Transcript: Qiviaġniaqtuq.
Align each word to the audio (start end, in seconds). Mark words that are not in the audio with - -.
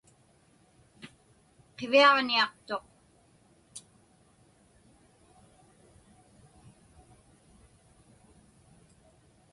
Qiviaġniaqtuq. 1.77 2.85